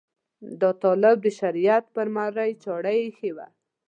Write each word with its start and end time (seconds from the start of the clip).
دا 0.61 0.69
طالب 0.83 1.15
د 1.23 1.27
شریعت 1.39 1.83
پر 1.95 2.07
مرۍ 2.15 2.51
چاړه 2.63 2.91
ایښې 3.01 3.31
وه. 3.35 3.47